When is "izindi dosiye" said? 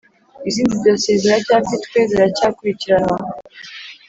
0.49-1.15